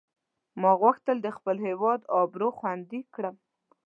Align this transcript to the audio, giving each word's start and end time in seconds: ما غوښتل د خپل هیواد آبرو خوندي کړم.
ما 0.61 0.71
غوښتل 0.81 1.17
د 1.21 1.27
خپل 1.37 1.55
هیواد 1.67 2.01
آبرو 2.21 2.49
خوندي 2.57 3.01
کړم. 3.13 3.35